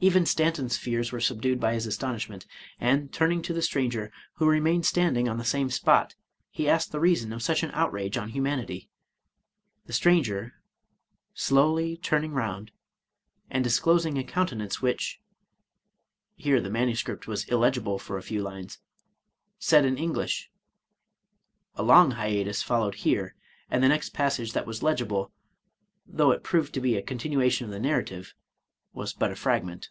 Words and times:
Even 0.00 0.26
Stanton's 0.26 0.76
fears 0.76 1.10
were 1.10 1.18
subdued 1.18 1.58
by 1.58 1.72
his 1.74 1.84
astonishment, 1.84 2.46
and, 2.78 3.12
turning 3.12 3.42
to 3.42 3.52
the 3.52 3.60
stranger, 3.60 4.12
who 4.34 4.46
remained 4.46 4.86
standing 4.86 5.28
on 5.28 5.38
the 5.38 5.44
same 5.44 5.70
spot, 5.70 6.14
he 6.52 6.68
asked 6.68 6.92
the 6.92 7.00
reason 7.00 7.32
of 7.32 7.42
such 7.42 7.64
an 7.64 7.72
outrage 7.72 8.16
on 8.16 8.28
humanity. 8.28 8.88
The 9.86 9.92
stranger, 9.92 10.54
slowly 11.34 11.96
turning 11.96 12.30
round, 12.32 12.70
and 13.50 13.64
disclosing 13.64 14.16
a 14.18 14.22
countenance 14.22 14.80
which 14.80 15.20
(Here 16.36 16.60
the 16.60 16.70
manuscript 16.70 17.26
was 17.26 17.48
illegible 17.48 17.98
for 17.98 18.16
a 18.16 18.22
few 18.22 18.40
lines), 18.40 18.78
said 19.58 19.84
in 19.84 19.98
English 19.98 20.48
(A 21.74 21.82
long 21.82 22.12
hiatus 22.12 22.62
followed 22.62 22.94
here, 22.94 23.34
and 23.68 23.82
the 23.82 23.88
next 23.88 24.10
passage 24.10 24.52
that 24.52 24.64
was 24.64 24.80
legible, 24.80 25.32
though 26.06 26.30
it 26.30 26.44
proved 26.44 26.72
to 26.74 26.80
be 26.80 26.94
a 26.94 27.02
continuation 27.02 27.64
of 27.64 27.72
the 27.72 27.80
narrative, 27.80 28.32
was 28.94 29.12
but 29.12 29.30
a 29.30 29.36
fragment.) 29.36 29.90